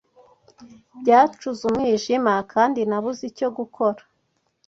Byacuze 0.99 1.61
umwijima 1.69 2.33
kandi 2.53 2.79
nabuze 2.89 3.21
icyo 3.31 3.47
gukora 3.57 4.01